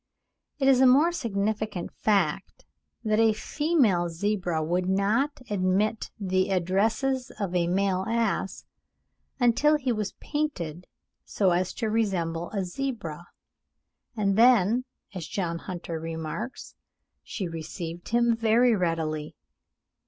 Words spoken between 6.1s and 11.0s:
the addresses of a male ass until he was painted